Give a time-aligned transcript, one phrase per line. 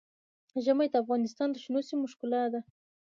[0.65, 2.59] ژمی د افغانستان د شنو سیمو ښکلا ده.